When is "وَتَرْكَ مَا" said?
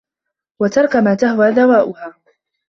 0.61-1.15